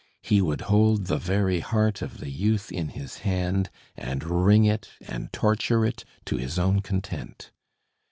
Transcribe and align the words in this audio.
He 0.23 0.41
would 0.41 0.61
hold 0.61 1.05
the 1.05 1.19
very 1.19 1.59
heart 1.59 2.01
of 2.01 2.17
the 2.17 2.31
youth 2.31 2.71
in 2.71 2.87
his 2.87 3.19
hand, 3.19 3.69
and 3.95 4.23
wring 4.23 4.65
it 4.65 4.89
and 5.07 5.31
torture 5.31 5.85
it 5.85 6.05
to 6.25 6.37
his 6.37 6.57
own 6.57 6.79
content. 6.79 7.51